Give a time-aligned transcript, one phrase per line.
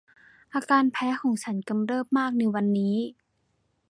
[0.53, 2.95] อาการแพ้ของฉันกำเริบมากในวันนี้